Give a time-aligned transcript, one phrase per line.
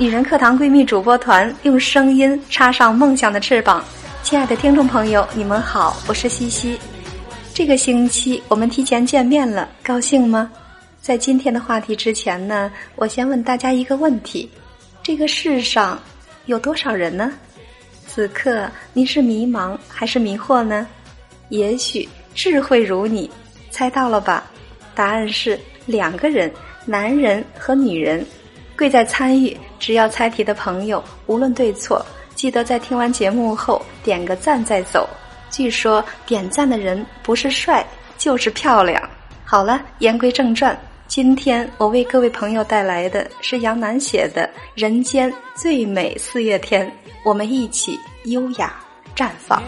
[0.00, 3.84] 女人课堂闺蜜主播团用声音插上梦想的翅膀。
[4.22, 6.78] 亲爱的听众朋友，你们好，我是西西。
[7.52, 10.50] 这个星期我们提前见面了，高兴吗？
[11.02, 14.50] 在今天的话题之前呢，我先问大家一个问题：
[15.02, 16.00] 这个世上
[16.46, 17.30] 有多少人呢？
[18.06, 20.86] 此刻您是迷茫还是迷惑呢？
[21.50, 23.30] 也许智慧如你，
[23.70, 24.50] 猜到了吧？
[24.94, 26.50] 答案是两个人，
[26.86, 28.24] 男人和女人。
[28.80, 32.02] 贵在参与，只要猜题的朋友，无论对错，
[32.34, 35.06] 记得在听完节目后点个赞再走。
[35.50, 38.98] 据说点赞的人不是帅就是漂亮。
[39.44, 40.74] 好了，言归正传，
[41.06, 46.86] 今天我为各位朋友带来的是杨楠写的《人间最美四月天》，
[47.22, 48.74] 我们一起优雅
[49.14, 49.62] 绽放。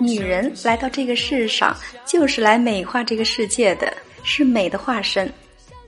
[0.00, 3.94] 女人来到这个世上，就是来美化这个世界的。
[4.22, 5.32] 是美的化身，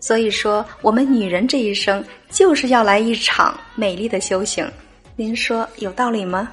[0.01, 4.71] 所以说我们女人这一生就是要来一场美丽的修行。
[5.17, 6.51] 您说有道理吗？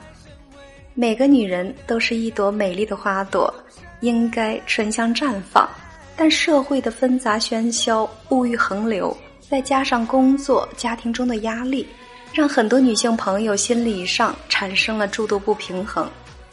[0.94, 3.54] 每个女人都是一朵美丽的花朵，
[4.02, 5.70] 应该春香绽放。
[6.16, 11.88] 但社会的纷杂喧嚣、物欲横流，再加上工作、家庭中的压力，
[12.32, 16.08] 让很多女性朋友心理上产生了诸多不平衡，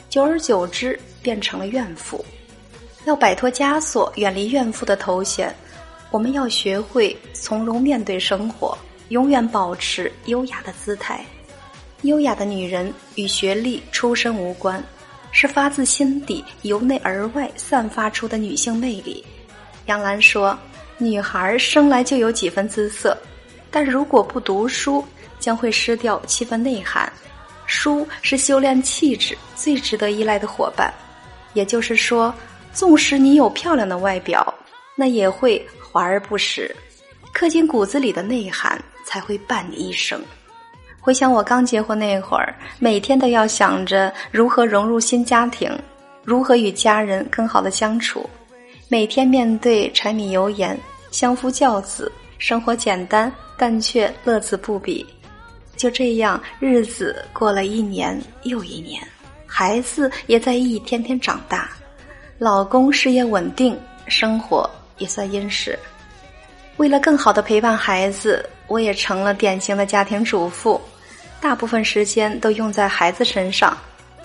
[0.08, 2.24] 久而久之变成了怨妇。
[3.08, 5.52] 要摆脱枷锁，远离怨妇的头衔，
[6.10, 8.76] 我们要学会从容面对生活，
[9.08, 11.24] 永远保持优雅的姿态。
[12.02, 14.84] 优雅的女人与学历、出身无关，
[15.32, 19.24] 是发自心底、由内而外散发出的女性魅力。
[19.86, 20.56] 杨澜说
[20.98, 23.16] ：“女孩生来就有几分姿色，
[23.70, 25.02] 但如果不读书，
[25.40, 27.10] 将会失掉七分内涵。
[27.64, 30.92] 书是修炼气质最值得依赖的伙伴。”
[31.54, 32.34] 也就是说。
[32.72, 34.54] 纵使你有漂亮的外表，
[34.96, 36.74] 那也会华而不实。
[37.32, 40.20] 刻进骨子里的内涵，才会伴你一生。
[41.00, 45.70] 回想我刚结婚那会儿，每天都要想着如何融入新家庭，
[46.24, 48.28] 如何与家人更好的相处。
[48.88, 50.78] 每天面对柴米油盐，
[51.10, 55.06] 相夫教子，生活简单，但却乐此不彼。
[55.76, 59.00] 就这样，日子过了一年又一年，
[59.46, 61.70] 孩子也在一天天长大。
[62.40, 63.76] 老公事业稳定，
[64.06, 65.76] 生活也算殷实。
[66.76, 70.80] 为了更好的陪伴孩子，我也成了典型的家庭主妇，
[71.40, 73.76] 大部分时间都用在孩子身上。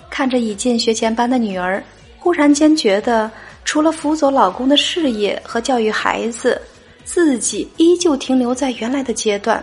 [0.08, 1.82] 看着已进学前班的女儿，
[2.20, 3.28] 忽然间觉得，
[3.64, 6.62] 除了辅佐老公的事业和教育孩子，
[7.04, 9.62] 自己依旧停留在原来的阶段。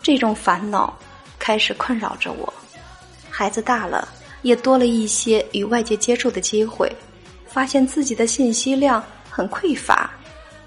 [0.00, 0.96] 这种烦恼
[1.40, 2.54] 开始困扰着我。
[3.28, 4.08] 孩子大了，
[4.42, 6.88] 也多了一些与外界接触的机会。
[7.52, 10.10] 发现自己的信息量很匮乏，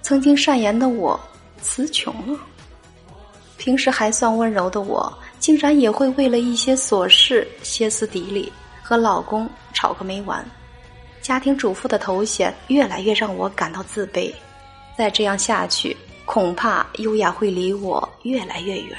[0.01, 1.19] 曾经善言的我
[1.61, 2.39] 词穷了。
[3.57, 8.51] 平时还算温柔的我，竟然也会为了一些琐事歇斯底里，
[8.81, 10.45] 和老公吵个没完。
[11.21, 14.33] 家庭主妇的头衔越来越让我感到自卑，
[14.97, 15.95] 再这样下去，
[16.25, 18.97] 恐怕优雅会离我越来越远。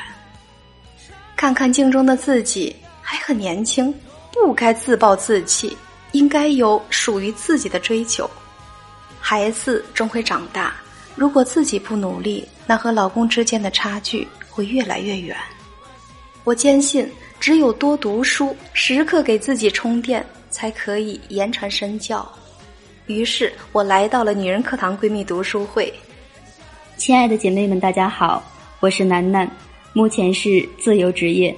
[1.36, 3.94] 看看镜中的自己，还很年轻，
[4.32, 5.76] 不该自暴自弃。
[6.14, 8.28] 应该有属于自己的追求。
[9.20, 10.74] 孩子终会长大，
[11.16, 15.36] 如果自己不努力，那和老公之间的差距会越来越远。
[16.44, 17.10] 我坚信，
[17.40, 22.26] 只有多读书，时刻给自己充电，才可以言传身教。
[23.06, 25.92] 于是我来到了女人课堂闺蜜读书会。
[26.96, 28.40] 亲爱的姐妹们，大家好，
[28.78, 29.50] 我是楠楠，
[29.92, 31.54] 目前是自由职业。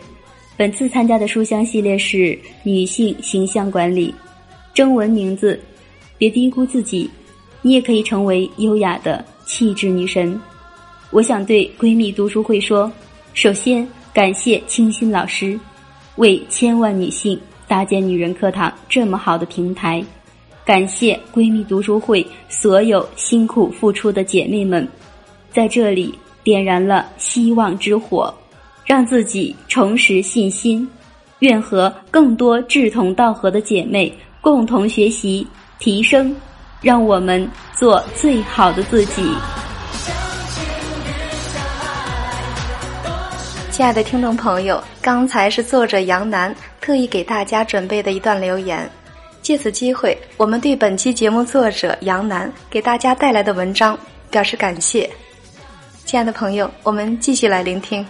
[0.56, 4.14] 本次参加的书香系列是女性形象管理。
[4.76, 5.58] 征文名字，
[6.18, 7.08] 别低估自己，
[7.62, 10.38] 你也可以成为优雅的气质女神。
[11.10, 12.92] 我想对闺蜜读书会说：
[13.32, 15.58] 首先感谢清新老师，
[16.16, 20.04] 为千万女性搭建女人课堂这么好的平台。
[20.62, 24.86] 感谢闺蜜读书会所有辛苦付出的姐妹们，
[25.50, 26.12] 在这里
[26.44, 28.34] 点燃了希望之火，
[28.84, 30.86] 让自己重拾信心。
[31.38, 34.12] 愿和更多志同道合的姐妹。
[34.46, 35.44] 共同学习
[35.80, 36.32] 提升，
[36.80, 39.28] 让我们做最好的自己。
[43.72, 48.88] 亲爱的听众朋友，刚才是作者杨楠特意给大家准备的一段留言。
[49.42, 53.98] 借此机会，我们对本期节目作者杨楠给大家带来的文章
[54.30, 55.10] 表示感谢。
[56.04, 58.06] 亲爱的朋友，我们继续来聆听。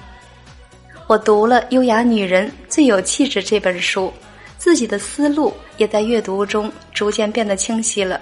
[1.07, 4.13] 我读了《优雅女人最有气质》这本书。
[4.59, 8.21] 自己的思路也在阅读中逐渐变得清晰了。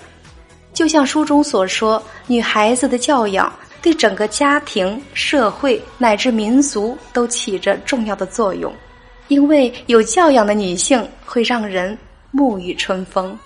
[0.73, 8.73] 就像书中所说，女孩子的教养对整个家庭、社会乃至民族都起着重要的作用。
[9.29, 11.97] 因为有教养的女性会让人
[12.33, 13.39] 沐浴春风。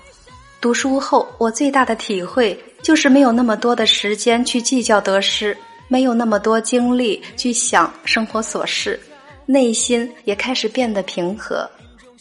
[0.60, 5.56] 读书后，我最大的体会就是没有那么多的时间去计较得失，
[5.87, 8.99] 没有那么多精力去想生活琐事，
[9.46, 11.70] 内心也开始变得平和，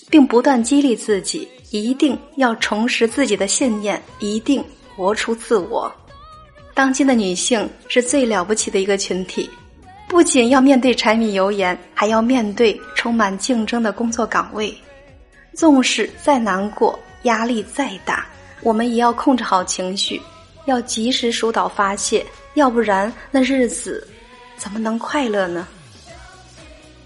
[0.08, 4.64] 并不断激励自己，一定要重拾自己的信念，一定
[4.96, 5.92] 活出自我。
[6.74, 9.50] 当今的女性是最了不起的一个群体。
[10.08, 14.74] 不仅要面对柴米油盐，还要面对充满竞争的工作岗位。
[15.54, 18.26] 纵使再难过，压力再大，
[18.62, 20.22] 我们也要控制好情绪，
[20.66, 24.08] 要及时疏导发泄，要不然那日子
[24.56, 25.68] 怎么能快乐呢？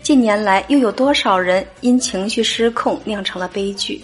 [0.03, 3.99] 近年来，又有多少人因情绪失控酿成了悲剧？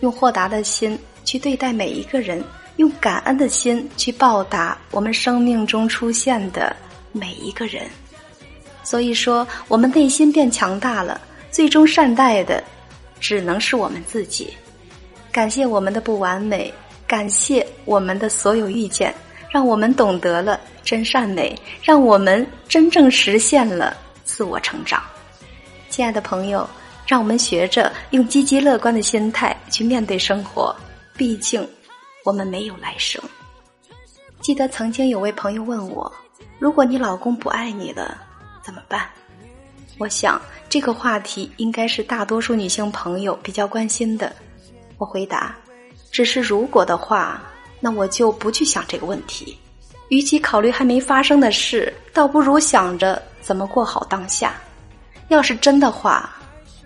[0.00, 2.42] 用豁达的心去对待每一个人，
[2.76, 6.74] 用感恩的心去报答我们生命中出现的
[7.12, 7.86] 每一个人。
[8.82, 11.20] 所以说，我们内心变强大了，
[11.50, 12.62] 最终善待的，
[13.20, 14.52] 只能是我们自己。
[15.30, 16.72] 感谢我们的不完美，
[17.06, 19.14] 感谢我们的所有遇见，
[19.48, 25.00] 让我们懂得了真善美，让我们真正实现了自我成长。
[25.88, 26.68] 亲爱的朋友，
[27.06, 30.74] 让我们学着用积极乐观的心态去面对生活。
[31.16, 31.66] 毕竟，
[32.24, 33.22] 我们没有来生。
[34.40, 36.10] 记得曾经有位朋友问我
[36.58, 38.16] ：“如果你老公不爱你了？”
[38.62, 39.08] 怎么办？
[39.98, 44.34] 我想这个话题应该是大多数女性朋友比较关心的。
[44.96, 45.54] 我回答：
[46.10, 47.42] 只是如果的话，
[47.80, 49.58] 那我就不去想这个问题。
[50.08, 54.54] 与其考虑还没发生的事，倒不如想着怎么过好当下。
[55.28, 56.34] 要是真的话，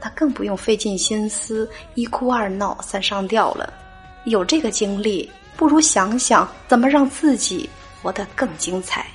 [0.04, 3.72] 他更不用费尽心思一哭二闹三上吊了。
[4.24, 7.66] 有这个经历，不如想想怎么让自己
[8.02, 9.06] 活得更精彩。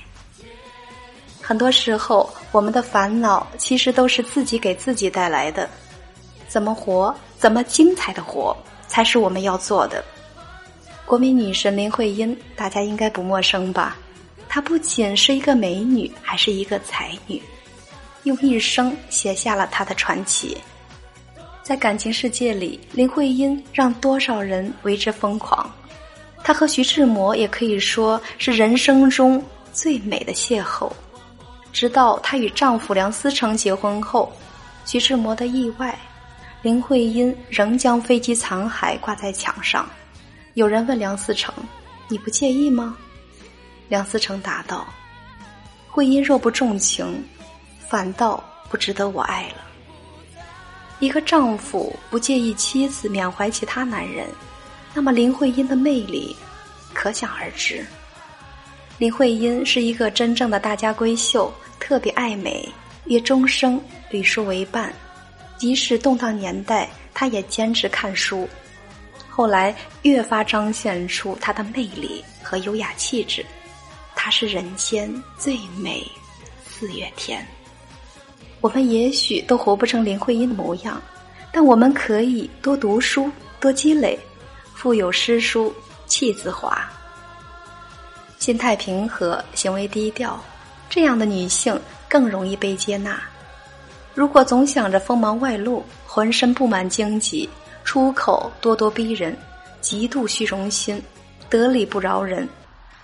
[1.40, 5.70] 很多时候，我们的烦恼其实都是自己给自己带来的。
[6.48, 8.56] 怎么活，怎么精彩的活，
[8.88, 10.04] 才是我们要做的。
[11.06, 13.96] 国民女神林徽因，大家应该不陌生吧？
[14.48, 17.40] 她不仅是一个美女，还是一个才女，
[18.24, 20.58] 用一生写下了她的传奇。
[21.70, 25.72] 在感情世界里，林徽因让多少人为之疯狂。
[26.42, 29.40] 她和徐志摩也可以说是人生中
[29.72, 30.90] 最美的邂逅。
[31.72, 34.32] 直到她与丈夫梁思成结婚后，
[34.84, 35.96] 徐志摩的意外，
[36.60, 39.88] 林徽因仍将飞机残骸挂在墙上。
[40.54, 41.54] 有人问梁思成
[42.10, 42.96] ：“你不介意吗？”
[43.88, 44.84] 梁思成答道
[45.88, 47.22] ：“徽因若不重情，
[47.88, 49.66] 反倒不值得我爱了。”
[51.00, 54.28] 一个丈夫不介意妻子缅怀其他男人，
[54.94, 56.36] 那么林徽因的魅力
[56.92, 57.84] 可想而知。
[58.98, 62.68] 林徽因是一个真正的大家闺秀，特别爱美，
[63.06, 64.92] 也终生与书为伴。
[65.56, 68.46] 即使动荡年代，她也坚持看书。
[69.28, 73.44] 后来越发彰显出她的魅力和优雅气质。
[74.14, 76.06] 她是人间最美
[76.68, 77.46] 四月天。
[78.60, 81.00] 我们也许都活不成林徽因的模样，
[81.50, 84.18] 但我们可以多读书，多积累，
[84.74, 85.74] 腹有诗书
[86.06, 86.78] 气自华。
[88.38, 90.38] 心态平和，行为低调，
[90.88, 93.20] 这样的女性更容易被接纳。
[94.14, 97.48] 如果总想着锋芒外露，浑身布满荆棘，
[97.84, 99.36] 出口咄咄逼人，
[99.80, 101.02] 极度虚荣心，
[101.48, 102.48] 得理不饶人，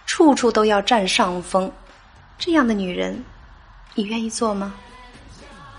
[0.04, 1.70] 处处都要占上风，
[2.38, 3.22] 这样的女人，
[3.94, 4.74] 你愿意做吗？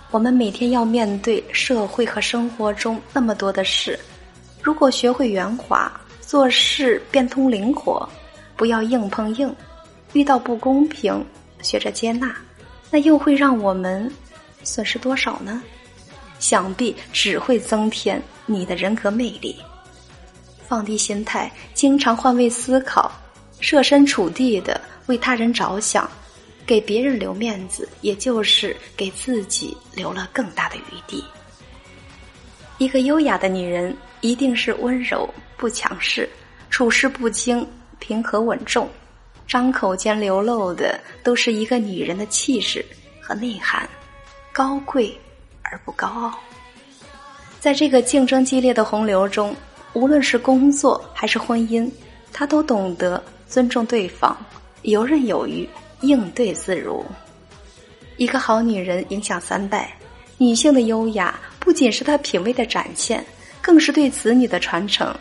[0.09, 3.99] 我们每天要面对社会和生活中那么多的事，
[4.61, 8.07] 如果学会圆滑，做事变通灵活。
[8.55, 9.53] 不要硬碰硬，
[10.13, 11.23] 遇到不公平，
[11.61, 12.35] 学着接纳，
[12.89, 14.11] 那又会让我们
[14.63, 15.61] 损失多少呢？
[16.39, 19.57] 想必只会增添你的人格魅力。
[20.67, 23.11] 放低心态，经常换位思考，
[23.59, 26.09] 设身处地的为他人着想，
[26.67, 31.23] 给别人留面子，也就是给自己留了更大的余地。
[32.77, 36.29] 一个优雅的女人，一定是温柔不强势，
[36.69, 37.65] 处事不惊。
[37.99, 38.87] 平和稳重，
[39.47, 42.85] 张口间流露的都是一个女人的气质
[43.19, 43.89] 和内涵，
[44.53, 45.19] 高贵
[45.63, 46.39] 而不高傲。
[47.59, 49.55] 在这个竞争激烈的洪流中，
[49.93, 51.89] 无论是工作还是婚姻，
[52.31, 54.37] 她都懂得尊重对方，
[54.83, 55.67] 游刃有余，
[56.01, 57.05] 应对自如。
[58.17, 59.95] 一个好女人影响三代，
[60.37, 63.23] 女性的优雅不仅是她品味的展现，
[63.61, 65.15] 更是对子女的传承。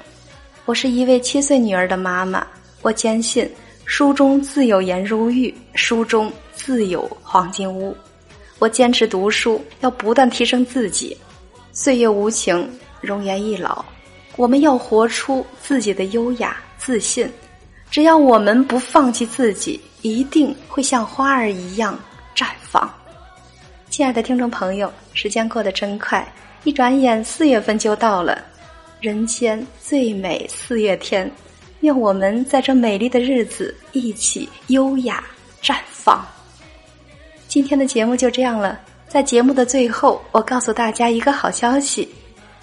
[0.64, 2.46] 我是一位七岁女儿的妈妈。
[2.82, 3.50] 我坚信，
[3.84, 7.96] 书中自有颜如玉，书中自有黄金屋。
[8.58, 11.16] 我坚持读书，要不断提升自己。
[11.72, 12.68] 岁月无情，
[13.00, 13.84] 容颜易老，
[14.36, 17.30] 我们要活出自己的优雅自信。
[17.90, 21.98] 只要我们不放弃自己，一定会像花儿一样
[22.34, 22.88] 绽放。
[23.88, 26.26] 亲爱的听众朋友，时间过得真快，
[26.64, 28.44] 一转眼四月份就到了，
[29.00, 31.30] 人间最美四月天。
[31.80, 35.22] 愿我们在这美丽的日子一起优雅
[35.62, 36.26] 绽放。
[37.46, 42.08] 今天的节目就这样了，在节目的最后，我告诉大家一个好消息：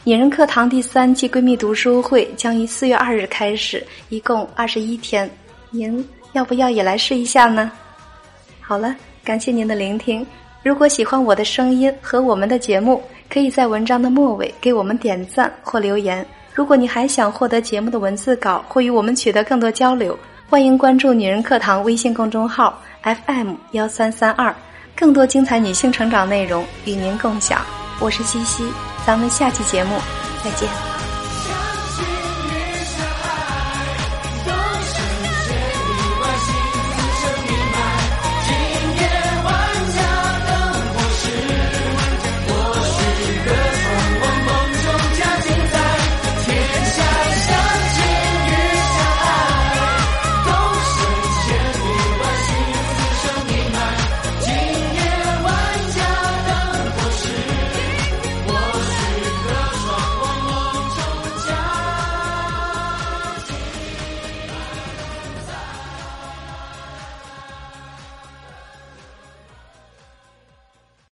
[0.03, 5.29] 女人课堂第三季闺蜜读书会将于四月二日开始，一共二十一天，
[5.69, 7.71] 您要不要也来试一下呢？
[8.61, 10.25] 好了，感谢您的聆听。
[10.61, 16.25] 如果喜欢我的声音和我们的节目，可以在文章的末尾给我们点赞或留言。
[16.53, 20.17] 如果你还想获得节目的文字稿或与我们取得更多交流，
[20.49, 24.53] 欢迎关注“女人课堂”微信公众号 FM 幺三三二，
[24.95, 27.59] 更多精彩女性成长内容与您共享。
[27.99, 28.63] 我是西西，
[29.05, 29.97] 咱们下期节目
[30.43, 30.92] 再见。